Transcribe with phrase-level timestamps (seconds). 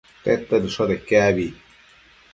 [0.23, 1.47] tedta dëshote iquec abi?